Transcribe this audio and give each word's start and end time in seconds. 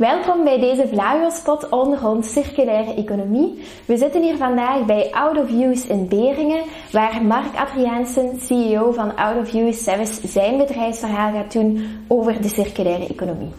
Welkom 0.00 0.44
bij 0.44 0.60
deze 0.60 0.88
Vlago-spot 0.88 1.66
rond 2.00 2.26
circulaire 2.26 2.94
economie. 2.94 3.64
We 3.84 3.96
zitten 3.96 4.22
hier 4.22 4.36
vandaag 4.36 4.84
bij 4.84 5.10
Out 5.12 5.38
of 5.38 5.50
Use 5.50 5.88
in 5.88 6.08
Beringen, 6.08 6.62
waar 6.92 7.22
Mark 7.22 7.56
Adriaansen, 7.56 8.40
CEO 8.40 8.92
van 8.92 9.16
Out 9.16 9.36
of 9.36 9.54
Use 9.54 9.82
Service, 9.82 10.28
zijn 10.28 10.58
bedrijfsverhaal 10.58 11.32
gaat 11.32 11.52
doen 11.52 11.86
over 12.08 12.42
de 12.42 12.48
circulaire 12.48 13.06
economie. 13.06 13.50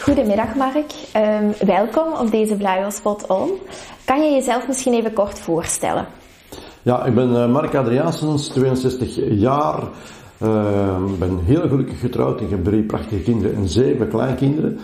Goedemiddag 0.00 0.54
Mark, 0.54 0.92
um, 1.16 1.66
welkom 1.66 2.12
op 2.12 2.30
deze 2.30 2.56
Vlago 2.56 2.90
Spot 2.90 3.26
On. 3.26 3.50
Kan 4.06 4.22
je 4.22 4.30
jezelf 4.30 4.66
misschien 4.66 4.92
even 4.92 5.12
kort 5.12 5.38
voorstellen? 5.38 6.06
Ja, 6.82 7.04
ik 7.04 7.14
ben 7.14 7.42
eh, 7.42 7.50
Mark 7.52 7.74
Adriaansens, 7.74 8.48
62 8.48 9.18
jaar. 9.30 9.82
Ik 10.38 10.46
uh, 10.46 11.04
ben 11.18 11.38
heel 11.44 11.68
gelukkig 11.68 12.00
getrouwd. 12.00 12.40
Ik 12.40 12.50
heb 12.50 12.64
drie 12.64 12.82
prachtige 12.82 13.22
kinderen 13.22 13.56
en 13.56 13.68
zeven 13.68 14.08
kleinkinderen. 14.08 14.78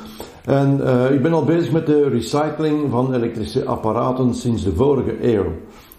En 0.45 0.81
uh, 0.81 1.11
ik 1.11 1.23
ben 1.23 1.33
al 1.33 1.45
bezig 1.45 1.73
met 1.73 1.87
de 1.87 2.09
recycling 2.09 2.91
van 2.91 3.15
elektrische 3.15 3.65
apparaten 3.65 4.35
sinds 4.35 4.65
de 4.65 4.75
vorige 4.75 5.35
eeuw. 5.35 5.47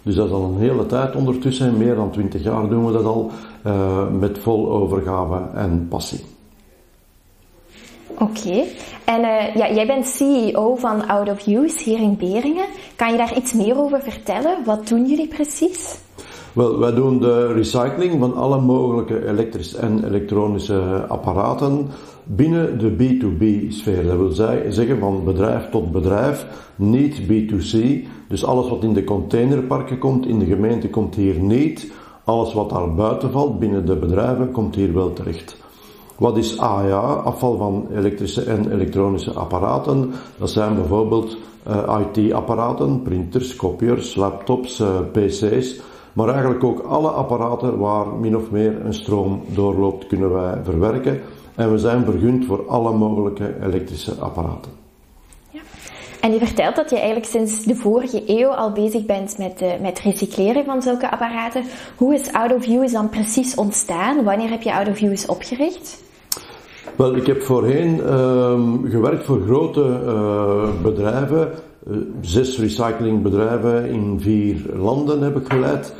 Dus 0.01 0.15
dat 0.15 0.25
is 0.25 0.33
al 0.33 0.43
een 0.43 0.59
hele 0.59 0.85
tijd 0.85 1.15
ondertussen. 1.15 1.77
Meer 1.77 1.95
dan 1.95 2.11
20 2.11 2.43
jaar 2.43 2.69
doen 2.69 2.85
we 2.85 2.91
dat 2.91 3.05
al 3.05 3.31
met 4.19 4.39
vol 4.39 4.71
overgave 4.71 5.57
en 5.57 5.87
passie. 5.89 6.32
Oké. 8.19 8.63
En 9.05 9.21
uh, 9.21 9.55
ja, 9.55 9.73
jij 9.73 9.87
bent 9.87 10.07
CEO 10.07 10.75
van 10.75 11.07
Out 11.07 11.29
of 11.29 11.47
Use 11.47 11.83
hier 11.83 11.99
in 11.99 12.17
Beringen. 12.17 12.65
Kan 12.95 13.11
je 13.11 13.17
daar 13.17 13.37
iets 13.37 13.53
meer 13.53 13.77
over 13.77 14.01
vertellen? 14.01 14.57
Wat 14.65 14.87
doen 14.87 15.05
jullie 15.05 15.27
precies? 15.27 15.99
Wel, 16.53 16.79
wij 16.79 16.93
doen 16.93 17.19
de 17.19 17.53
recycling 17.53 18.19
van 18.19 18.35
alle 18.35 18.61
mogelijke 18.61 19.27
elektrische 19.27 19.77
en 19.77 20.05
elektronische 20.05 21.05
apparaten 21.07 21.87
binnen 22.23 22.79
de 22.79 22.91
B2B-sfeer. 22.91 24.05
Dat 24.05 24.17
wil 24.17 24.31
zeggen 24.71 24.99
van 24.99 25.23
bedrijf 25.23 25.69
tot 25.69 25.91
bedrijf, 25.91 26.45
niet 26.75 27.21
B2C. 27.21 28.05
Dus 28.27 28.45
alles 28.45 28.69
wat 28.69 28.83
in 28.83 28.93
de 28.93 29.03
containerparken 29.03 29.97
komt, 29.97 30.25
in 30.25 30.39
de 30.39 30.45
gemeente 30.45 30.89
komt 30.89 31.15
hier 31.15 31.39
niet. 31.39 31.91
Alles 32.23 32.53
wat 32.53 32.69
daar 32.69 32.93
buiten 32.93 33.31
valt, 33.31 33.59
binnen 33.59 33.85
de 33.85 33.95
bedrijven, 33.95 34.51
komt 34.51 34.75
hier 34.75 34.93
wel 34.93 35.13
terecht. 35.13 35.62
Wat 36.17 36.37
is 36.37 36.57
AIA? 36.59 36.99
Afval 36.99 37.57
van 37.57 37.87
elektrische 37.95 38.43
en 38.43 38.71
elektronische 38.71 39.31
apparaten. 39.31 40.11
Dat 40.37 40.49
zijn 40.49 40.75
bijvoorbeeld 40.75 41.37
uh, 41.67 41.99
IT-apparaten, 42.13 43.01
printers, 43.01 43.55
kopiërs, 43.55 44.15
laptops, 44.15 44.79
uh, 44.79 44.87
PC's. 45.11 45.81
Maar 46.13 46.29
eigenlijk 46.29 46.63
ook 46.63 46.79
alle 46.79 47.09
apparaten 47.09 47.77
waar 47.77 48.07
min 48.07 48.37
of 48.37 48.51
meer 48.51 48.85
een 48.85 48.93
stroom 48.93 49.41
doorloopt, 49.47 50.07
kunnen 50.07 50.33
wij 50.33 50.59
verwerken. 50.63 51.21
En 51.55 51.71
we 51.71 51.77
zijn 51.77 52.05
vergund 52.05 52.45
voor 52.45 52.67
alle 52.67 52.93
mogelijke 52.93 53.55
elektrische 53.61 54.13
apparaten. 54.19 54.82
En 56.23 56.31
je 56.31 56.37
vertelt 56.37 56.75
dat 56.75 56.89
je 56.89 56.95
eigenlijk 56.95 57.25
sinds 57.25 57.63
de 57.63 57.75
vorige 57.75 58.23
eeuw 58.25 58.47
al 58.47 58.71
bezig 58.71 59.05
bent 59.05 59.37
met, 59.37 59.61
uh, 59.61 59.69
met 59.81 59.99
recycleren 59.99 60.65
van 60.65 60.81
zulke 60.81 61.11
apparaten. 61.11 61.63
Hoe 61.97 62.13
is 62.13 62.31
Out 62.31 62.53
of 62.53 62.91
dan 62.91 63.09
precies 63.09 63.55
ontstaan? 63.55 64.23
Wanneer 64.23 64.49
heb 64.49 64.61
je 64.61 64.73
Out 64.73 64.87
of 64.87 65.27
opgericht? 65.29 66.03
Wel, 66.95 67.15
ik 67.15 67.25
heb 67.27 67.41
voorheen 67.41 67.95
uh, 67.95 68.61
gewerkt 68.91 69.25
voor 69.25 69.41
grote 69.41 70.01
uh, 70.05 70.81
bedrijven. 70.81 71.51
Uh, 71.87 71.97
zes 72.21 72.59
recyclingbedrijven 72.59 73.89
in 73.89 74.19
vier 74.19 74.65
landen 74.75 75.21
heb 75.21 75.37
ik 75.37 75.51
geleid. 75.51 75.93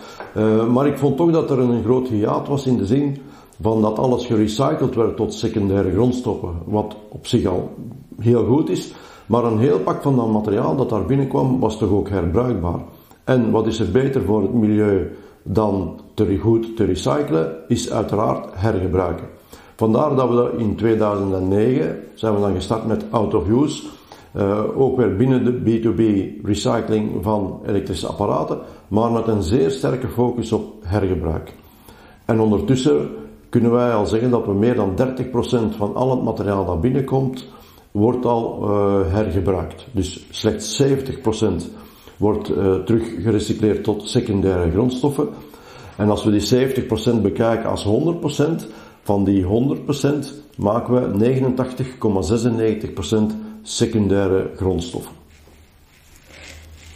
Maar 0.72 0.88
ik 0.88 0.98
vond 0.98 1.18
toch 1.18 1.32
dat 1.32 1.52
er 1.52 1.60
een 1.60 1.84
groot 1.84 2.08
hiaat 2.08 2.48
was 2.48 2.66
in 2.66 2.78
de 2.78 2.86
zin 2.86 3.18
van 3.62 3.82
dat 3.82 4.00
alles 4.00 4.26
gerecycled 4.26 4.96
werd 4.96 5.16
tot 5.16 5.34
secundaire 5.34 5.92
grondstoffen. 5.92 6.54
Wat 6.66 6.96
op 7.10 7.28
zich 7.28 7.46
al 7.46 7.74
heel 8.20 8.46
goed 8.46 8.70
is. 8.70 8.94
Maar 9.26 9.44
een 9.44 9.60
heel 9.60 9.80
pak 9.80 10.02
van 10.02 10.16
dat 10.16 10.32
materiaal 10.32 10.76
dat 10.76 10.90
daar 10.90 11.06
binnenkwam 11.06 11.60
was 11.60 11.78
toch 11.78 11.90
ook 11.90 12.10
herbruikbaar. 12.10 12.80
En 13.24 13.52
wat 13.52 13.68
is 13.68 13.80
er 13.80 13.92
beter 13.92 14.22
voor 14.22 14.42
het 14.42 14.54
milieu 14.54 15.12
dan 15.44 16.00
te 16.14 16.38
goed 16.38 16.76
te 16.76 16.84
recyclen, 16.84 17.56
is 17.68 17.92
uiteraard 17.92 18.48
hergebruiken. 18.52 19.26
Vandaar 19.76 20.16
dat 20.16 20.30
we 20.30 20.52
in 20.58 20.76
2009 20.76 22.00
zijn 22.14 22.34
we 22.34 22.40
dan 22.40 22.54
gestart 22.54 22.88
met 22.88 23.06
out 23.10 23.34
of 23.34 23.48
use. 23.48 23.84
Uh, 24.36 24.60
ook 24.76 24.98
weer 24.98 25.16
binnen 25.16 25.44
de 25.44 25.80
B2B 25.80 26.02
recycling 26.46 27.24
van 27.24 27.60
elektrische 27.66 28.08
apparaten, 28.08 28.58
maar 28.88 29.12
met 29.12 29.28
een 29.28 29.44
zeer 29.44 29.72
sterke 29.72 30.08
focus 30.08 30.52
op 30.52 30.74
hergebruik. 30.82 31.54
En 32.26 32.40
ondertussen 32.40 33.10
kunnen 33.50 33.72
wij 33.72 33.94
al 33.94 34.06
zeggen 34.06 34.30
dat 34.30 34.46
we 34.46 34.54
meer 34.54 34.76
dan 34.76 34.96
30% 34.98 35.78
van 35.78 35.96
al 35.96 36.12
het 36.12 36.24
materiaal 36.24 36.66
dat 36.66 36.82
binnenkomt, 36.82 37.48
wordt 37.94 38.26
al 38.26 38.60
uh, 38.62 39.12
hergebruikt. 39.12 39.88
Dus 39.92 40.26
slechts 40.30 40.84
70% 40.84 40.88
wordt 42.18 42.50
uh, 42.50 42.76
terug 42.76 43.04
gerecycleerd 43.22 43.84
tot 43.84 44.10
secundaire 44.10 44.72
grondstoffen. 44.72 45.30
En 45.98 46.10
als 46.10 46.24
we 46.24 46.32
die 46.32 46.86
70% 47.18 47.22
bekijken 47.22 47.70
als 47.70 47.88
100%, 47.88 48.66
van 49.04 49.24
die 49.24 49.44
100% 49.44 49.48
maken 50.58 51.18
we 51.18 51.36
89,96% 53.16 53.18
secundaire 53.62 54.50
grondstoffen. 54.56 55.12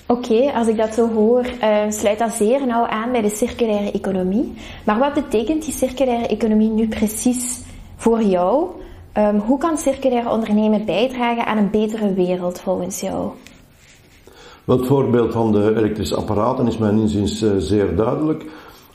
Oké, 0.08 0.52
als 0.54 0.68
ik 0.68 0.78
dat 0.78 0.94
zo 0.94 1.10
hoor, 1.14 1.46
uh, 1.46 1.84
sluit 1.90 2.20
dat 2.20 2.32
zeer 2.32 2.68
nauw 2.68 2.86
aan 2.86 3.12
bij 3.12 3.22
de 3.22 3.30
circulaire 3.30 3.92
economie. 3.92 4.54
Maar 4.86 5.00
wat 5.00 5.14
betekent 5.14 5.66
die 5.66 5.74
circulaire 5.74 6.28
economie 6.28 6.70
nu 6.70 6.88
precies 6.88 7.62
voor 7.96 8.22
jou? 8.22 8.68
Um, 9.18 9.40
hoe 9.40 9.58
kan 9.58 9.78
circulair 9.78 10.30
ondernemen 10.32 10.86
bijdragen 10.86 11.46
aan 11.46 11.58
een 11.58 11.70
betere 11.70 12.14
wereld 12.14 12.60
volgens 12.60 13.00
jou? 13.00 13.30
Het 14.66 14.86
voorbeeld 14.86 15.34
van 15.34 15.52
de 15.52 15.76
elektrische 15.76 16.16
apparaten 16.16 16.68
is 16.68 16.78
mijn 16.78 16.98
inziens 16.98 17.44
uh, 17.44 17.52
zeer 17.58 17.96
duidelijk. 17.96 18.46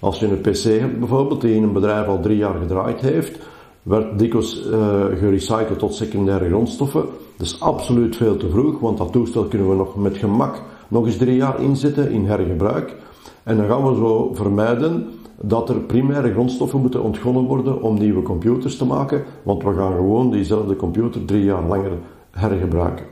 Als 0.00 0.18
je 0.20 0.26
een 0.26 0.40
PC 0.40 0.80
hebt 0.80 0.98
bijvoorbeeld, 0.98 1.40
die 1.40 1.54
in 1.54 1.62
een 1.62 1.72
bedrijf 1.72 2.06
al 2.06 2.20
drie 2.20 2.36
jaar 2.36 2.54
gedraaid 2.54 3.00
heeft, 3.00 3.38
werd 3.82 4.18
dikwijls 4.18 4.66
uh, 4.66 5.04
gerecycled 5.18 5.78
tot 5.78 5.94
secundaire 5.94 6.48
grondstoffen. 6.48 7.04
Dat 7.36 7.46
is 7.46 7.60
absoluut 7.60 8.16
veel 8.16 8.36
te 8.36 8.50
vroeg, 8.50 8.80
want 8.80 8.98
dat 8.98 9.12
toestel 9.12 9.44
kunnen 9.44 9.68
we 9.68 9.74
nog 9.74 9.96
met 9.96 10.16
gemak 10.16 10.62
nog 10.88 11.06
eens 11.06 11.16
drie 11.16 11.36
jaar 11.36 11.60
inzetten 11.60 12.10
in 12.10 12.26
hergebruik. 12.26 12.96
En 13.42 13.56
dan 13.56 13.66
gaan 13.66 13.88
we 13.88 13.94
zo 13.96 14.30
vermijden 14.34 15.08
dat 15.41 15.69
er 15.69 15.81
primaire 15.81 16.32
grondstoffen 16.32 16.81
moeten 16.81 17.03
ontgonnen 17.03 17.43
worden 17.43 17.82
om 17.82 17.98
nieuwe 17.98 18.22
computers 18.22 18.76
te 18.76 18.84
maken, 18.84 19.25
want 19.43 19.62
we 19.62 19.75
gaan 19.75 19.93
gewoon 19.93 20.31
diezelfde 20.31 20.76
computer 20.76 21.25
drie 21.25 21.44
jaar 21.44 21.62
langer 21.62 21.93
hergebruiken. 22.31 23.06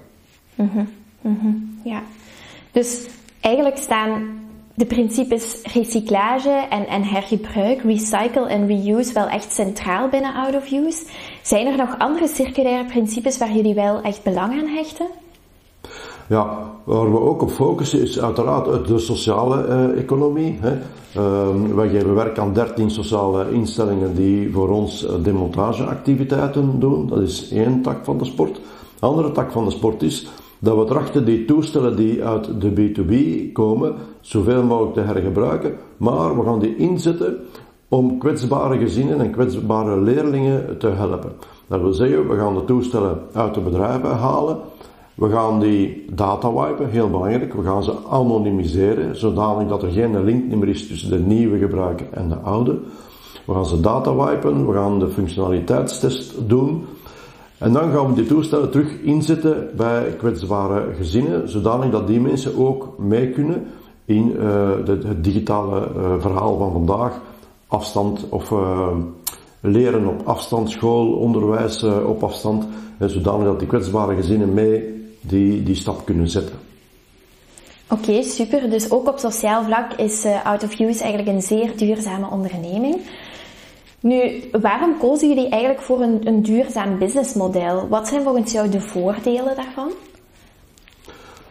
Mm. 0.54 1.78
Ja, 1.84 2.02
dus 2.72 3.08
eigenlijk 3.40 3.76
staan 3.76 4.38
de 4.74 4.86
principes 4.86 5.62
recyclage 5.72 6.66
en, 6.70 6.86
en 6.86 7.02
hergebruik, 7.02 7.82
recycle 7.82 8.48
en 8.48 8.66
reuse 8.66 9.12
wel 9.12 9.28
echt 9.28 9.52
centraal 9.52 10.08
binnen 10.08 10.34
out 10.34 10.54
of 10.54 10.72
use. 10.72 11.06
Zijn 11.42 11.66
er 11.66 11.76
nog 11.76 11.98
andere 11.98 12.28
circulaire 12.28 12.84
principes 12.84 13.38
waar 13.38 13.52
jullie 13.52 13.74
wel 13.74 14.02
echt 14.02 14.22
belang 14.22 14.52
aan 14.52 14.68
hechten? 14.68 15.06
Ja, 16.30 16.72
waar 16.84 17.12
we 17.12 17.20
ook 17.20 17.42
op 17.42 17.50
focussen 17.50 18.00
is 18.00 18.20
uiteraard 18.20 18.86
de 18.86 18.98
sociale 18.98 19.66
uh, 19.66 19.98
economie. 19.98 20.58
Hè. 20.60 20.72
Uh, 21.16 21.74
wij 21.74 21.88
geven 21.88 22.14
werk 22.14 22.38
aan 22.38 22.52
13 22.52 22.90
sociale 22.90 23.52
instellingen 23.52 24.14
die 24.14 24.52
voor 24.52 24.68
ons 24.68 25.04
uh, 25.04 25.10
demontageactiviteiten 25.22 26.80
doen. 26.80 27.06
Dat 27.06 27.20
is 27.20 27.50
één 27.52 27.82
tak 27.82 28.04
van 28.04 28.18
de 28.18 28.24
sport. 28.24 28.60
De 29.00 29.06
andere 29.06 29.32
tak 29.32 29.52
van 29.52 29.64
de 29.64 29.70
sport 29.70 30.02
is 30.02 30.28
dat 30.58 30.76
we 30.76 30.84
trachten 30.84 31.24
die 31.24 31.44
toestellen 31.44 31.96
die 31.96 32.24
uit 32.24 32.60
de 32.60 32.70
B2B 32.70 33.14
komen, 33.52 33.94
zoveel 34.20 34.62
mogelijk 34.62 34.94
te 34.94 35.00
hergebruiken, 35.00 35.74
maar 35.96 36.38
we 36.38 36.44
gaan 36.44 36.58
die 36.58 36.76
inzetten 36.76 37.36
om 37.88 38.18
kwetsbare 38.18 38.78
gezinnen 38.78 39.20
en 39.20 39.30
kwetsbare 39.30 40.00
leerlingen 40.00 40.78
te 40.78 40.88
helpen. 40.88 41.32
Dat 41.66 41.80
wil 41.80 41.92
zeggen, 41.92 42.28
we 42.28 42.36
gaan 42.36 42.54
de 42.54 42.64
toestellen 42.64 43.18
uit 43.32 43.54
de 43.54 43.60
bedrijven 43.60 44.10
halen, 44.10 44.58
we 45.20 45.28
gaan 45.30 45.60
die 45.60 46.04
data 46.12 46.52
wipen, 46.52 46.90
heel 46.90 47.10
belangrijk, 47.10 47.54
we 47.54 47.62
gaan 47.62 47.82
ze 47.82 47.94
anonimiseren, 48.08 49.16
zodanig 49.16 49.68
dat 49.68 49.82
er 49.82 49.90
geen 49.90 50.24
link 50.24 50.54
meer 50.54 50.68
is 50.68 50.86
tussen 50.86 51.10
de 51.10 51.18
nieuwe 51.18 51.58
gebruiker 51.58 52.06
en 52.10 52.28
de 52.28 52.34
oude. 52.34 52.78
We 53.44 53.52
gaan 53.52 53.66
ze 53.66 53.80
data 53.80 54.14
wipen, 54.14 54.66
we 54.66 54.72
gaan 54.72 54.98
de 54.98 55.08
functionaliteitstest 55.08 56.48
doen, 56.48 56.84
en 57.58 57.72
dan 57.72 57.92
gaan 57.92 58.06
we 58.06 58.14
die 58.14 58.26
toestellen 58.26 58.70
terug 58.70 59.00
inzetten 59.02 59.68
bij 59.76 60.14
kwetsbare 60.18 60.84
gezinnen, 60.96 61.48
zodanig 61.48 61.90
dat 61.90 62.06
die 62.06 62.20
mensen 62.20 62.58
ook 62.58 62.98
mee 62.98 63.30
kunnen 63.30 63.66
in 64.04 64.36
uh, 64.38 64.70
het 64.84 65.24
digitale 65.24 65.88
uh, 65.96 66.12
verhaal 66.18 66.58
van 66.58 66.72
vandaag. 66.72 67.20
Afstand 67.66 68.26
of 68.28 68.50
uh, 68.50 68.88
leren 69.60 70.06
op 70.06 70.20
afstand, 70.24 70.70
school, 70.70 71.12
onderwijs 71.12 71.82
op 72.06 72.22
afstand, 72.22 72.66
zodanig 72.98 73.44
dat 73.44 73.58
die 73.58 73.68
kwetsbare 73.68 74.14
gezinnen 74.14 74.54
mee 74.54 74.98
die, 75.20 75.62
die 75.62 75.74
stap 75.74 76.04
kunnen 76.04 76.28
zetten. 76.28 76.58
Oké, 77.88 78.22
super. 78.22 78.70
Dus 78.70 78.90
ook 78.90 79.08
op 79.08 79.18
sociaal 79.18 79.64
vlak 79.64 79.92
is 79.92 80.24
uh, 80.24 80.46
Out 80.46 80.62
of 80.62 80.78
Use 80.78 81.02
eigenlijk 81.02 81.28
een 81.28 81.42
zeer 81.42 81.76
duurzame 81.76 82.30
onderneming. 82.30 82.96
Nu, 84.00 84.42
waarom 84.60 84.98
kozen 84.98 85.28
jullie 85.28 85.48
eigenlijk 85.48 85.82
voor 85.82 86.00
een, 86.00 86.26
een 86.26 86.42
duurzaam 86.42 86.98
businessmodel? 86.98 87.88
Wat 87.88 88.08
zijn 88.08 88.22
volgens 88.22 88.52
jou 88.52 88.68
de 88.68 88.80
voordelen 88.80 89.56
daarvan? 89.56 89.90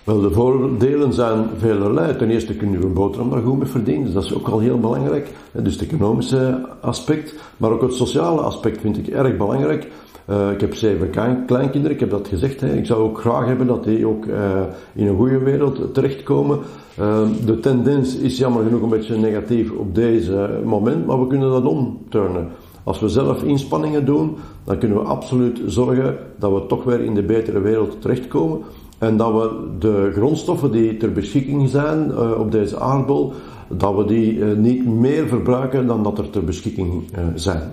Wel, 0.03 0.21
de 0.21 0.31
voordelen 0.31 1.13
zijn 1.13 1.49
velerlei. 1.57 2.15
Ten 2.15 2.29
eerste 2.29 2.55
kun 2.55 2.71
je 2.71 2.77
een 2.77 2.93
boterham 2.93 3.29
daar 3.29 3.41
goed 3.41 3.57
mee 3.57 3.67
verdienen, 3.67 4.05
dus 4.05 4.13
dat 4.13 4.23
is 4.23 4.33
ook 4.33 4.47
al 4.47 4.59
heel 4.59 4.79
belangrijk. 4.79 5.29
Dus 5.51 5.73
het 5.73 5.83
economische 5.83 6.67
aspect, 6.81 7.35
maar 7.57 7.71
ook 7.71 7.81
het 7.81 7.93
sociale 7.93 8.41
aspect 8.41 8.81
vind 8.81 8.97
ik 8.97 9.07
erg 9.07 9.37
belangrijk. 9.37 9.87
Uh, 10.29 10.51
ik 10.51 10.61
heb 10.61 10.75
zeven 10.75 11.09
kleinkinderen, 11.45 11.91
ik 11.91 11.99
heb 11.99 12.09
dat 12.09 12.27
gezegd. 12.27 12.61
Hè. 12.61 12.73
Ik 12.73 12.85
zou 12.85 13.01
ook 13.01 13.19
graag 13.19 13.45
hebben 13.45 13.67
dat 13.67 13.83
die 13.83 14.07
ook 14.07 14.25
uh, 14.25 14.61
in 14.93 15.07
een 15.07 15.15
goede 15.15 15.37
wereld 15.37 15.93
terechtkomen. 15.93 16.59
Uh, 16.99 17.21
de 17.45 17.59
tendens 17.59 18.15
is 18.15 18.37
jammer 18.37 18.63
genoeg 18.63 18.81
een 18.81 18.89
beetje 18.89 19.17
negatief 19.17 19.71
op 19.71 19.95
deze 19.95 20.59
moment, 20.63 21.05
maar 21.05 21.19
we 21.19 21.27
kunnen 21.27 21.51
dat 21.51 21.65
omturnen. 21.65 22.47
Als 22.83 22.99
we 22.99 23.09
zelf 23.09 23.43
inspanningen 23.43 24.05
doen, 24.05 24.35
dan 24.63 24.77
kunnen 24.77 24.97
we 24.97 25.03
absoluut 25.03 25.61
zorgen 25.65 26.17
dat 26.39 26.53
we 26.53 26.65
toch 26.65 26.83
weer 26.83 27.01
in 27.01 27.15
de 27.15 27.23
betere 27.23 27.59
wereld 27.59 28.01
terechtkomen. 28.01 28.59
En 28.97 29.17
dat 29.17 29.33
we 29.33 29.67
de 29.79 30.11
grondstoffen 30.13 30.71
die 30.71 30.97
ter 30.97 31.11
beschikking 31.11 31.69
zijn 31.69 32.17
op 32.37 32.51
deze 32.51 32.79
aardbol, 32.79 33.33
dat 33.67 33.95
we 33.95 34.05
die 34.05 34.43
niet 34.43 34.85
meer 34.85 35.27
verbruiken 35.27 35.87
dan 35.87 36.03
dat 36.03 36.17
er 36.17 36.29
ter 36.29 36.43
beschikking 36.43 37.03
zijn. 37.35 37.71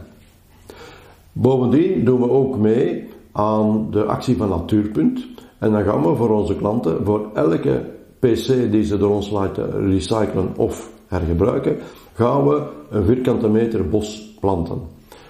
Bovendien 1.39 2.05
doen 2.05 2.21
we 2.21 2.31
ook 2.31 2.57
mee 2.57 3.05
aan 3.33 3.89
de 3.91 4.05
actie 4.05 4.37
van 4.37 4.49
Natuurpunt. 4.49 5.27
En 5.59 5.73
dan 5.73 5.85
gaan 5.85 6.03
we 6.03 6.17
voor 6.17 6.31
onze 6.31 6.57
klanten, 6.57 7.05
voor 7.05 7.31
elke 7.35 7.85
PC 8.19 8.71
die 8.71 8.85
ze 8.85 8.99
door 8.99 9.11
ons 9.11 9.31
laten 9.31 9.89
recyclen 9.89 10.53
of 10.57 10.91
hergebruiken, 11.07 11.77
gaan 12.13 12.49
we 12.49 12.63
een 12.91 13.05
vierkante 13.05 13.49
meter 13.49 13.89
bos 13.89 14.37
planten. 14.41 14.81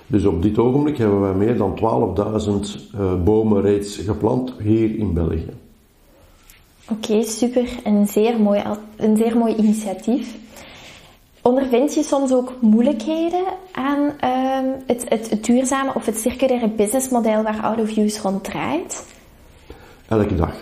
Dus 0.06 0.24
op 0.24 0.42
dit 0.42 0.58
ogenblik 0.58 0.96
hebben 0.96 1.20
wij 1.20 1.34
meer 1.34 1.56
dan 1.56 1.78
12.000 1.78 2.94
uh, 3.00 3.24
bomen 3.24 3.62
reeds 3.62 3.96
geplant 3.96 4.52
hier 4.58 4.98
in 4.98 5.14
België. 5.14 5.50
Oké, 6.90 7.22
super. 7.22 7.68
Een 7.84 8.06
zeer, 8.06 8.40
mooi, 8.40 8.62
een 8.96 9.16
zeer 9.16 9.36
mooi 9.36 9.54
initiatief. 9.54 10.36
Ondervind 11.46 11.94
je 11.94 12.02
soms 12.02 12.32
ook 12.32 12.52
moeilijkheden 12.60 13.44
aan 13.72 13.98
uh, 13.98 14.72
het, 14.86 15.04
het, 15.08 15.30
het, 15.30 15.44
duurzame 15.44 15.94
of 15.94 16.06
het 16.06 16.18
circulaire 16.18 16.68
businessmodel 16.68 17.42
waar 17.42 17.60
Out 17.62 17.80
of 17.80 17.96
Use 17.96 18.20
rond 18.22 18.44
draait? 18.44 19.06
Elke 20.08 20.34
dag. 20.34 20.54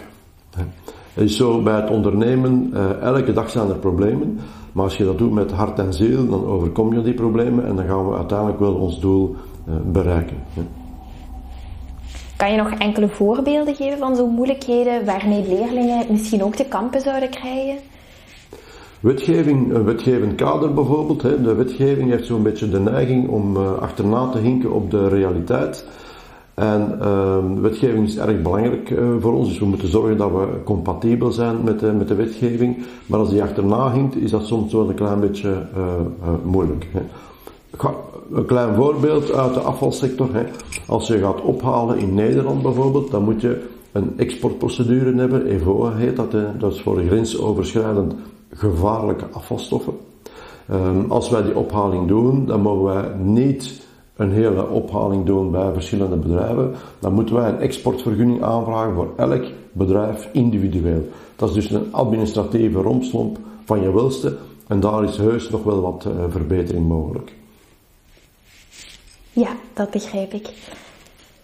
Het 1.14 1.24
is 1.24 1.36
zo 1.36 1.62
bij 1.62 1.74
het 1.74 1.90
ondernemen, 1.90 2.70
uh, 2.74 3.02
elke 3.02 3.32
dag 3.32 3.50
zijn 3.50 3.68
er 3.68 3.76
problemen. 3.76 4.40
Maar 4.72 4.84
als 4.84 4.96
je 4.96 5.04
dat 5.04 5.18
doet 5.18 5.32
met 5.32 5.50
hart 5.50 5.78
en 5.78 5.92
ziel, 5.92 6.28
dan 6.28 6.46
overkom 6.46 6.94
je 6.94 7.02
die 7.02 7.14
problemen 7.14 7.66
en 7.66 7.76
dan 7.76 7.86
gaan 7.86 8.08
we 8.08 8.16
uiteindelijk 8.16 8.58
wel 8.58 8.74
ons 8.74 9.00
doel 9.00 9.36
uh, 9.68 9.74
bereiken. 9.84 10.36
Kan 12.36 12.50
je 12.50 12.56
nog 12.56 12.70
enkele 12.70 13.08
voorbeelden 13.08 13.74
geven 13.74 13.98
van 13.98 14.16
zo'n 14.16 14.34
moeilijkheden 14.34 15.04
waarmee 15.04 15.48
leerlingen 15.48 16.06
misschien 16.10 16.44
ook 16.44 16.54
te 16.54 16.64
kampen 16.64 17.00
zouden 17.00 17.30
krijgen? 17.30 17.78
Wetgeving, 19.04 19.74
een 19.74 19.84
wetgevend 19.84 20.34
kader 20.34 20.74
bijvoorbeeld. 20.74 21.22
Hè. 21.22 21.42
De 21.42 21.54
wetgeving 21.54 22.10
heeft 22.10 22.26
zo'n 22.26 22.42
beetje 22.42 22.68
de 22.68 22.80
neiging 22.80 23.28
om 23.28 23.56
uh, 23.56 23.78
achterna 23.78 24.28
te 24.28 24.38
hinken 24.38 24.72
op 24.72 24.90
de 24.90 25.08
realiteit. 25.08 25.86
En 26.54 26.98
uh, 27.02 27.36
wetgeving 27.60 28.06
is 28.06 28.18
erg 28.18 28.42
belangrijk 28.42 28.90
uh, 28.90 28.98
voor 29.20 29.34
ons, 29.34 29.48
dus 29.48 29.58
we 29.58 29.64
moeten 29.64 29.88
zorgen 29.88 30.16
dat 30.16 30.30
we 30.30 30.46
compatibel 30.64 31.32
zijn 31.32 31.56
met 31.64 31.80
de, 31.80 31.92
met 31.92 32.08
de 32.08 32.14
wetgeving. 32.14 32.76
Maar 33.06 33.18
als 33.18 33.30
die 33.30 33.42
achterna 33.42 33.92
hinkt, 33.92 34.16
is 34.16 34.30
dat 34.30 34.46
soms 34.46 34.72
wel 34.72 34.88
een 34.88 34.94
klein 34.94 35.20
beetje 35.20 35.48
uh, 35.76 35.92
moeilijk. 36.44 36.88
Hè. 36.92 37.00
Een 38.32 38.46
klein 38.46 38.74
voorbeeld 38.74 39.32
uit 39.32 39.54
de 39.54 39.60
afvalsector. 39.60 40.28
Hè. 40.32 40.44
Als 40.86 41.06
je 41.06 41.18
gaat 41.18 41.40
ophalen 41.40 41.98
in 41.98 42.14
Nederland 42.14 42.62
bijvoorbeeld, 42.62 43.10
dan 43.10 43.24
moet 43.24 43.40
je 43.40 43.62
een 43.92 44.12
exportprocedure 44.16 45.14
hebben. 45.14 45.46
EVOA 45.46 45.94
heet 45.94 46.16
dat. 46.16 46.32
Hè. 46.32 46.56
Dat 46.58 46.72
is 46.72 46.80
voor 46.80 47.02
grensoverschrijdend 47.06 48.14
gevaarlijke 48.54 49.26
afvalstoffen. 49.32 49.96
Um, 50.70 51.10
als 51.10 51.30
wij 51.30 51.42
die 51.42 51.56
ophaling 51.56 52.08
doen, 52.08 52.46
dan 52.46 52.60
mogen 52.60 52.84
wij 52.84 53.14
niet 53.14 53.82
een 54.16 54.32
hele 54.32 54.68
ophaling 54.68 55.26
doen 55.26 55.50
bij 55.50 55.72
verschillende 55.72 56.16
bedrijven. 56.16 56.74
Dan 56.98 57.12
moeten 57.12 57.34
wij 57.34 57.48
een 57.48 57.60
exportvergunning 57.60 58.42
aanvragen 58.42 58.94
voor 58.94 59.12
elk 59.16 59.44
bedrijf 59.72 60.28
individueel. 60.32 61.08
Dat 61.36 61.48
is 61.48 61.54
dus 61.54 61.70
een 61.70 61.92
administratieve 61.92 62.80
rompslomp 62.80 63.38
van 63.64 63.82
je 63.82 63.92
welste. 63.92 64.36
En 64.66 64.80
daar 64.80 65.04
is 65.04 65.16
heus 65.16 65.50
nog 65.50 65.62
wel 65.62 65.80
wat 65.80 66.06
uh, 66.08 66.24
verbetering 66.28 66.88
mogelijk. 66.88 67.32
Ja, 69.32 69.48
dat 69.72 69.90
begrijp 69.90 70.32
ik. 70.32 70.48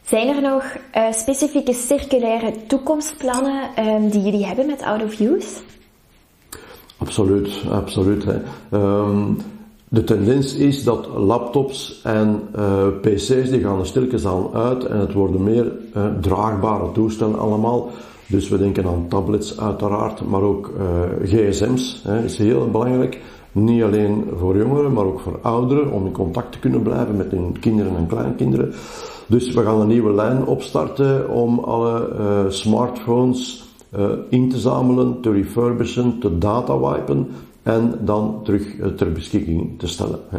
Zijn 0.04 0.28
er 0.28 0.42
nog 0.42 0.76
uh, 0.94 1.12
specifieke 1.12 1.72
circulaire 1.72 2.52
toekomstplannen 2.66 3.86
um, 3.86 4.08
die 4.08 4.22
jullie 4.22 4.46
hebben 4.46 4.66
met 4.66 4.82
Out 4.82 5.02
of 5.02 5.20
Use? 5.20 5.60
Absoluut, 7.00 7.64
absoluut. 7.70 8.26
Um, 8.70 9.36
de 9.88 10.04
tendens 10.04 10.54
is 10.54 10.84
dat 10.84 11.08
laptops 11.16 12.00
en 12.04 12.40
uh, 12.56 12.86
pc's 13.00 13.50
die 13.50 13.60
gaan 13.60 13.78
er 13.78 13.86
stilletjes 13.86 14.26
aan 14.26 14.48
uit 14.52 14.84
en 14.84 14.98
het 14.98 15.12
worden 15.12 15.42
meer 15.42 15.72
uh, 15.96 16.04
draagbare 16.20 16.92
toestellen 16.92 17.38
allemaal. 17.38 17.90
Dus 18.26 18.48
we 18.48 18.58
denken 18.58 18.86
aan 18.86 19.06
tablets 19.08 19.60
uiteraard, 19.60 20.28
maar 20.28 20.42
ook 20.42 20.72
uh, 20.78 21.26
gsm's 21.26 22.02
hè, 22.04 22.24
is 22.24 22.38
heel 22.38 22.68
belangrijk. 22.70 23.20
Niet 23.52 23.82
alleen 23.82 24.24
voor 24.38 24.56
jongeren, 24.56 24.92
maar 24.92 25.04
ook 25.04 25.20
voor 25.20 25.38
ouderen 25.42 25.92
om 25.92 26.06
in 26.06 26.12
contact 26.12 26.52
te 26.52 26.58
kunnen 26.58 26.82
blijven 26.82 27.16
met 27.16 27.30
hun 27.30 27.56
kinderen 27.60 27.96
en 27.96 28.06
kleinkinderen. 28.06 28.72
Dus 29.26 29.54
we 29.54 29.62
gaan 29.62 29.80
een 29.80 29.88
nieuwe 29.88 30.12
lijn 30.12 30.44
opstarten 30.44 31.30
om 31.30 31.58
alle 31.58 32.46
smartphones 32.48 33.69
in 34.28 34.48
te 34.48 34.58
zamelen, 34.58 35.20
te 35.20 35.30
refurbishen, 35.30 36.18
te 36.18 36.38
datawipen 36.38 37.28
en 37.62 37.94
dan 38.04 38.40
terug 38.44 38.78
uh, 38.78 38.86
ter 38.86 39.12
beschikking 39.12 39.78
te 39.78 39.86
stellen. 39.86 40.18
Hè. 40.28 40.38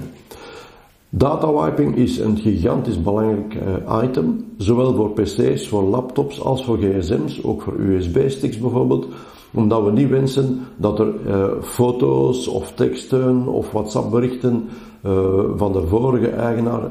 Datawiping 1.09 1.95
is 1.95 2.17
een 2.17 2.37
gigantisch 2.37 3.01
belangrijk 3.01 3.55
uh, 3.55 4.03
item, 4.03 4.45
zowel 4.57 4.95
voor 4.95 5.11
PC's, 5.11 5.67
voor 5.67 5.83
laptops 5.83 6.41
als 6.41 6.65
voor 6.65 6.77
gsm's, 6.77 7.43
ook 7.43 7.61
voor 7.61 7.79
USB-sticks 7.79 8.57
bijvoorbeeld, 8.57 9.07
omdat 9.51 9.83
we 9.83 9.91
niet 9.91 10.09
wensen 10.09 10.67
dat 10.75 10.99
er 10.99 11.13
uh, 11.27 11.45
foto's 11.61 12.47
of 12.47 12.71
teksten 12.71 13.47
of 13.47 13.71
WhatsApp-berichten 13.71 14.69
uh, 15.05 15.11
van 15.55 15.73
de 15.73 15.87
vorige 15.87 16.29
eigenaar 16.29 16.81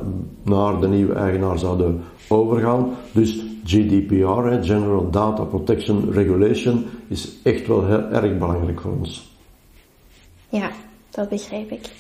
naar 0.43 0.81
de 0.81 0.89
nieuwe 0.89 1.15
eigenaar 1.15 1.59
zouden 1.59 2.03
overgaan. 2.29 2.97
Dus 3.13 3.45
GDPR, 3.65 4.63
General 4.63 5.11
Data 5.11 5.45
Protection 5.45 6.11
Regulation, 6.13 6.85
is 7.09 7.37
echt 7.43 7.67
wel 7.67 7.87
heel 7.87 8.03
erg 8.03 8.39
belangrijk 8.39 8.81
voor 8.81 8.93
ons. 8.99 9.31
Ja, 10.49 10.71
dat 11.11 11.29
begrijp 11.29 11.71
ik. 11.71 11.91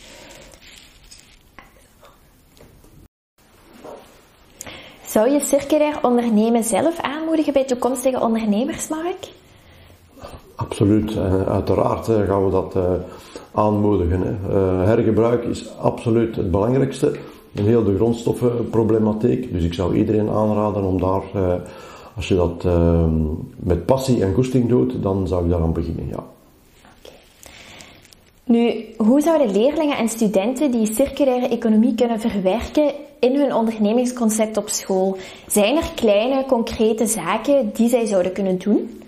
Zou 5.07 5.31
je 5.31 5.40
circulair 5.40 5.99
ondernemen 6.02 6.64
zelf 6.64 6.99
aanmoedigen 7.00 7.52
bij 7.52 7.64
toekomstige 7.64 8.21
ondernemers, 8.21 8.88
Mark? 8.88 9.29
Absoluut, 10.61 11.14
uh, 11.14 11.43
uiteraard 11.49 12.09
uh, 12.09 12.21
gaan 12.26 12.45
we 12.45 12.50
dat 12.50 12.76
uh, 12.76 12.83
aanmoedigen. 13.52 14.38
Hergebruik 14.85 15.45
is 15.45 15.71
absoluut 15.79 16.37
het 16.37 16.50
belangrijkste 16.50 17.12
in 17.52 17.64
heel 17.64 17.85
de 17.85 17.97
grondstoffenproblematiek. 17.97 19.52
Dus 19.52 19.64
ik 19.64 19.75
zou 19.75 19.97
iedereen 19.97 20.29
aanraden 20.29 20.85
om 20.85 21.00
daar, 21.00 21.23
als 22.17 22.29
je 22.29 22.35
dat 22.35 22.64
met 23.57 23.87
passie 23.87 24.25
en 24.25 24.35
goesting 24.35 24.69
doet, 24.69 25.02
dan 25.02 25.29
zou 25.29 25.45
ik 25.45 25.50
daaraan 25.50 25.73
beginnen, 25.73 26.09
ja. 26.09 26.25
Nu, 28.45 28.85
hoe 28.97 29.21
zouden 29.21 29.50
leerlingen 29.50 29.97
en 29.97 30.09
studenten 30.09 30.71
die 30.71 30.95
circulaire 30.95 31.49
economie 31.49 31.95
kunnen 31.95 32.21
verwerken 32.21 32.93
in 33.21 33.37
hun 33.37 33.55
ondernemingsconcept 33.55 34.57
op 34.57 34.69
school? 34.69 35.17
Zijn 35.47 35.76
er 35.76 35.90
kleine, 35.95 36.45
concrete 36.47 37.07
zaken 37.07 37.71
die 37.73 37.88
zij 37.88 38.07
zouden 38.07 38.33
kunnen 38.33 38.59
doen? 38.59 39.00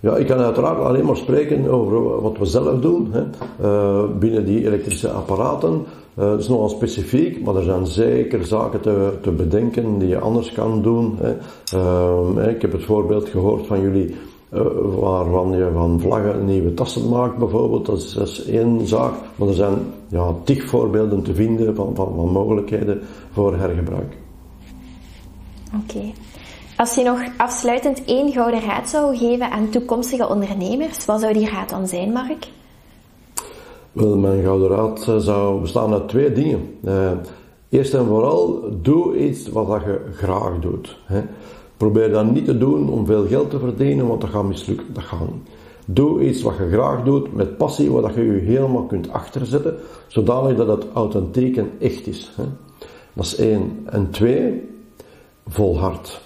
Ja, 0.00 0.16
ik 0.16 0.26
kan 0.26 0.38
uiteraard 0.38 0.78
alleen 0.78 1.04
maar 1.04 1.16
spreken 1.16 1.70
over 1.70 2.20
wat 2.20 2.38
we 2.38 2.44
zelf 2.44 2.80
doen 2.80 3.08
hè. 3.12 3.22
Uh, 3.62 4.04
binnen 4.18 4.44
die 4.44 4.66
elektrische 4.66 5.10
apparaten. 5.10 5.72
Uh, 6.18 6.24
dat 6.24 6.40
is 6.40 6.48
nogal 6.48 6.68
specifiek, 6.68 7.44
maar 7.44 7.56
er 7.56 7.62
zijn 7.62 7.86
zeker 7.86 8.44
zaken 8.44 8.80
te, 8.80 9.12
te 9.20 9.30
bedenken 9.30 9.98
die 9.98 10.08
je 10.08 10.18
anders 10.18 10.52
kan 10.52 10.82
doen. 10.82 11.18
Hè. 11.20 11.34
Uh, 11.74 12.48
ik 12.48 12.62
heb 12.62 12.72
het 12.72 12.84
voorbeeld 12.84 13.28
gehoord 13.28 13.66
van 13.66 13.80
jullie 13.80 14.14
uh, 14.52 14.60
waarvan 14.98 15.52
je 15.52 15.70
van 15.72 16.00
vlaggen 16.00 16.44
nieuwe 16.44 16.74
tassen 16.74 17.08
maakt 17.08 17.38
bijvoorbeeld. 17.38 17.86
Dat 17.86 17.96
is, 17.96 18.12
dat 18.12 18.42
één 18.48 18.86
zaak, 18.86 19.12
maar 19.36 19.48
er 19.48 19.54
zijn 19.54 19.78
ja, 20.08 20.34
tig 20.44 20.68
voorbeelden 20.68 21.22
te 21.22 21.34
vinden 21.34 21.74
van, 21.74 21.94
van 21.94 22.12
mogelijkheden 22.14 23.00
voor 23.32 23.56
hergebruik. 23.56 24.16
Oké. 25.82 26.12
Als 26.76 26.94
je 26.94 27.02
nog 27.02 27.20
afsluitend 27.36 28.04
één 28.04 28.32
gouden 28.32 28.60
raad 28.60 28.88
zou 28.88 29.16
geven 29.16 29.50
aan 29.50 29.68
toekomstige 29.68 30.28
ondernemers, 30.28 31.04
wat 31.04 31.20
zou 31.20 31.32
die 31.32 31.50
raad 31.50 31.70
dan 31.70 31.88
zijn, 31.88 32.12
Mark? 32.12 32.48
Wel, 33.92 34.16
mijn 34.16 34.42
gouden 34.42 34.68
raad 34.68 35.08
eh, 35.08 35.16
zou 35.16 35.60
bestaan 35.60 35.92
uit 35.92 36.08
twee 36.08 36.32
dingen. 36.32 36.78
Uh, 36.84 37.10
eerst 37.68 37.94
en 37.94 38.06
vooral, 38.06 38.64
doe 38.82 39.18
iets 39.18 39.48
wat 39.48 39.82
je 39.84 40.00
graag 40.12 40.58
doet. 40.58 40.98
Probeer 41.76 42.10
dat 42.10 42.30
niet 42.30 42.44
te 42.44 42.58
doen 42.58 42.90
om 42.90 43.06
veel 43.06 43.26
geld 43.26 43.50
te 43.50 43.58
verdienen, 43.58 44.06
want 44.06 44.20
dat 44.20 44.30
gaat 44.30 44.44
mislukken. 44.44 44.86
Dat 44.92 45.04
gaat 45.04 45.20
niet. 45.20 45.48
Doe 45.86 46.28
iets 46.28 46.42
wat 46.42 46.56
je 46.56 46.68
graag 46.68 47.04
doet, 47.04 47.34
met 47.34 47.56
passie, 47.56 47.90
waar 47.90 48.20
je 48.20 48.24
je 48.24 48.40
helemaal 48.40 48.84
kunt 48.84 49.12
achterzetten, 49.12 49.76
zodanig 50.06 50.56
dat 50.56 50.68
het 50.68 50.86
authentiek 50.92 51.56
en 51.56 51.70
echt 51.78 52.06
is. 52.06 52.32
Dat 53.12 53.24
is 53.24 53.36
één. 53.36 53.86
En 53.90 54.10
twee, 54.10 54.68
volhard. 55.46 56.24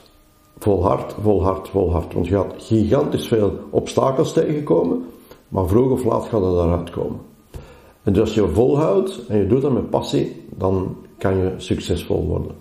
Volhard, 0.61 1.15
volhard, 1.23 1.69
volhard. 1.69 2.13
Want 2.13 2.27
je 2.27 2.35
gaat 2.35 2.55
gigantisch 2.57 3.27
veel 3.27 3.59
obstakels 3.71 4.33
tegenkomen, 4.33 5.05
maar 5.49 5.69
vroeg 5.69 5.91
of 5.91 6.05
laat 6.05 6.25
gaat 6.25 6.43
het 6.43 6.55
eruit 6.55 6.91
komen. 6.91 7.21
En 8.03 8.13
dus 8.13 8.21
als 8.21 8.35
je 8.35 8.49
volhoudt 8.49 9.27
en 9.29 9.39
je 9.39 9.47
doet 9.47 9.63
dat 9.63 9.73
met 9.73 9.91
passie, 9.91 10.45
dan 10.57 10.97
kan 11.19 11.37
je 11.37 11.55
succesvol 11.57 12.27
worden. 12.27 12.57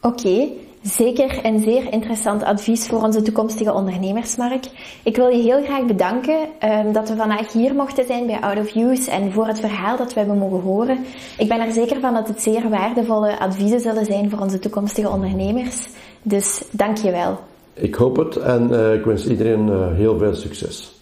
Oké, 0.00 0.48
zeker 0.84 1.44
een 1.44 1.62
zeer 1.62 1.92
interessant 1.92 2.42
advies 2.42 2.86
voor 2.86 3.02
onze 3.02 3.22
toekomstige 3.22 3.72
ondernemersmarkt. 3.72 4.72
Ik 5.02 5.16
wil 5.16 5.28
je 5.28 5.42
heel 5.42 5.62
graag 5.62 5.84
bedanken 5.84 6.38
um, 6.64 6.92
dat 6.92 7.08
we 7.08 7.16
vandaag 7.16 7.52
hier 7.52 7.74
mochten 7.74 8.06
zijn 8.06 8.26
bij 8.26 8.40
Out 8.40 8.58
of 8.58 8.74
Use 8.74 9.10
en 9.10 9.32
voor 9.32 9.46
het 9.46 9.60
verhaal 9.60 9.96
dat 9.96 10.12
we 10.12 10.18
hebben 10.18 10.38
mogen 10.38 10.60
horen. 10.60 10.98
Ik 11.38 11.48
ben 11.48 11.60
er 11.60 11.72
zeker 11.72 12.00
van 12.00 12.14
dat 12.14 12.28
het 12.28 12.42
zeer 12.42 12.68
waardevolle 12.68 13.38
adviezen 13.38 13.80
zullen 13.80 14.04
zijn 14.04 14.30
voor 14.30 14.38
onze 14.38 14.58
toekomstige 14.58 15.08
ondernemers. 15.08 15.88
Dus 16.22 16.62
dank 16.70 16.96
je 16.96 17.10
wel. 17.10 17.38
Ik 17.74 17.94
hoop 17.94 18.16
het 18.16 18.36
en 18.36 18.68
uh, 18.70 18.94
ik 18.94 19.04
wens 19.04 19.26
iedereen 19.26 19.66
uh, 19.68 19.94
heel 19.94 20.18
veel 20.18 20.34
succes. 20.34 20.92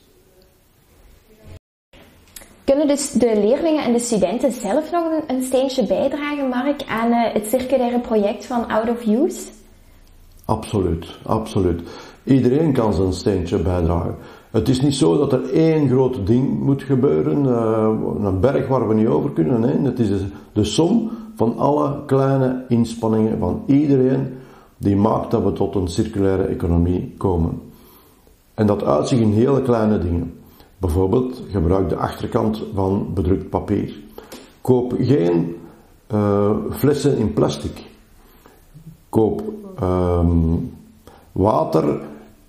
Kunnen 2.64 2.88
dus 2.88 3.10
de 3.10 3.32
leerlingen 3.34 3.84
en 3.84 3.92
de 3.92 3.98
studenten 3.98 4.52
zelf 4.52 4.90
nog 4.90 5.04
een, 5.04 5.36
een 5.36 5.42
steentje 5.42 5.86
bijdragen, 5.86 6.48
Mark, 6.48 6.82
aan 6.88 7.10
uh, 7.10 7.32
het 7.32 7.46
circulaire 7.46 7.98
project 7.98 8.46
van 8.46 8.68
Out 8.68 8.90
of 8.90 9.06
Use? 9.06 9.40
Absoluut, 10.44 11.18
absoluut. 11.22 11.82
Iedereen 12.24 12.72
kan 12.72 12.92
zijn 12.92 13.12
steentje 13.12 13.58
bijdragen. 13.58 14.16
Het 14.50 14.68
is 14.68 14.80
niet 14.80 14.94
zo 14.94 15.16
dat 15.16 15.32
er 15.32 15.50
één 15.50 15.88
groot 15.88 16.26
ding 16.26 16.60
moet 16.60 16.82
gebeuren, 16.82 17.44
uh, 17.44 18.24
een 18.24 18.40
berg 18.40 18.68
waar 18.68 18.88
we 18.88 18.94
niet 18.94 19.06
over 19.06 19.30
kunnen. 19.30 19.60
Nee, 19.60 19.78
het 19.78 19.98
is 19.98 20.08
de, 20.08 20.24
de 20.52 20.64
som 20.64 21.10
van 21.34 21.58
alle 21.58 22.04
kleine 22.06 22.64
inspanningen 22.68 23.38
van 23.38 23.62
iedereen 23.66 24.34
die 24.76 24.96
maakt 24.96 25.30
dat 25.30 25.42
we 25.42 25.52
tot 25.52 25.74
een 25.74 25.88
circulaire 25.88 26.42
economie 26.42 27.14
komen. 27.16 27.60
En 28.54 28.66
dat 28.66 28.84
uitzicht 28.84 29.22
in 29.22 29.32
hele 29.32 29.62
kleine 29.62 29.98
dingen. 29.98 30.34
Bijvoorbeeld 30.78 31.42
gebruik 31.50 31.88
de 31.88 31.96
achterkant 31.96 32.62
van 32.74 33.10
bedrukt 33.14 33.48
papier. 33.48 33.94
Koop 34.60 34.94
geen 34.98 35.56
uh, 36.14 36.50
flessen 36.70 37.18
in 37.18 37.32
plastic. 37.32 37.90
Koop 39.08 39.42
um, 39.82 40.72
water 41.32 42.00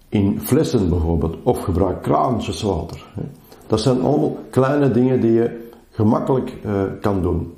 in 0.10 0.40
flessen 0.40 0.90
bijvoorbeeld. 0.90 1.36
Of 1.44 1.64
gebruik 1.64 2.02
kraantjeswater. 2.02 3.06
Dat 3.68 3.82
zijn 3.82 4.02
allemaal 4.02 4.38
kleine 4.50 4.92
dingen 4.92 5.22
die 5.22 5.32
je 5.32 5.70
gemakkelijk 5.90 6.58
uh, 6.66 6.82
kan 7.02 7.22
doen. 7.22 7.54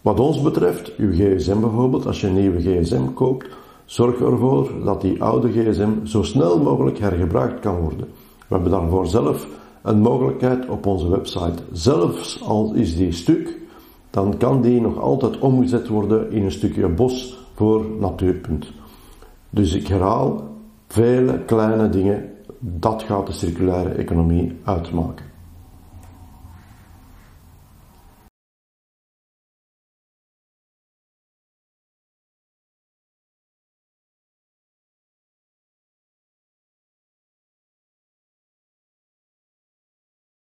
Wat 0.00 0.20
ons 0.20 0.42
betreft, 0.42 0.96
uw 0.96 1.12
gsm 1.12 1.60
bijvoorbeeld, 1.60 2.06
als 2.06 2.20
je 2.20 2.26
een 2.26 2.34
nieuwe 2.34 2.60
gsm 2.60 3.12
koopt, 3.14 3.46
zorg 3.84 4.20
ervoor 4.20 4.70
dat 4.84 5.00
die 5.00 5.22
oude 5.22 5.48
gsm 5.52 5.90
zo 6.04 6.22
snel 6.22 6.58
mogelijk 6.58 6.98
hergebruikt 6.98 7.60
kan 7.60 7.76
worden. 7.76 8.08
We 8.38 8.54
hebben 8.54 8.70
daarvoor 8.70 9.06
zelf 9.06 9.46
een 9.82 10.00
mogelijkheid 10.00 10.68
op 10.68 10.86
onze 10.86 11.08
website. 11.08 11.62
Zelfs 11.72 12.42
al 12.42 12.72
is 12.74 12.96
die 12.96 13.12
stuk, 13.12 13.58
dan 14.10 14.36
kan 14.36 14.60
die 14.60 14.80
nog 14.80 15.00
altijd 15.00 15.38
omgezet 15.38 15.88
worden 15.88 16.32
in 16.32 16.44
een 16.44 16.52
stukje 16.52 16.88
bos 16.88 17.38
voor 17.54 17.84
Natuurpunt. 18.00 18.72
Dus 19.54 19.74
ik 19.74 19.86
herhaal, 19.86 20.48
vele 20.86 21.44
kleine 21.44 21.88
dingen, 21.88 22.30
dat 22.58 23.02
gaat 23.02 23.26
de 23.26 23.32
circulaire 23.32 23.90
economie 23.90 24.60
uitmaken. 24.64 25.24